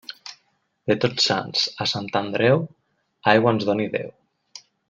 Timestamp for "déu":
3.99-4.11